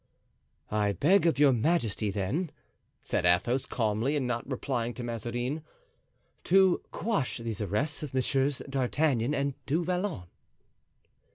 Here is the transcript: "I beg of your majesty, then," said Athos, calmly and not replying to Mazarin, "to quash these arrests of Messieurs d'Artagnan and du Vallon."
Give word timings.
"I 0.71 0.93
beg 0.93 1.27
of 1.27 1.37
your 1.37 1.53
majesty, 1.53 2.09
then," 2.09 2.49
said 3.03 3.23
Athos, 3.23 3.67
calmly 3.67 4.15
and 4.15 4.25
not 4.25 4.49
replying 4.49 4.95
to 4.95 5.03
Mazarin, 5.03 5.61
"to 6.45 6.81
quash 6.91 7.37
these 7.37 7.61
arrests 7.61 8.01
of 8.01 8.11
Messieurs 8.11 8.63
d'Artagnan 8.67 9.35
and 9.35 9.53
du 9.67 9.83
Vallon." 9.85 10.23